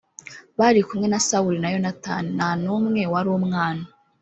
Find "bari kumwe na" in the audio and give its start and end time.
0.59-1.19